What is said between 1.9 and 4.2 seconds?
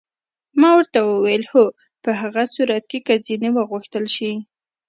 په هغه صورت کې که ځینې وغوښتل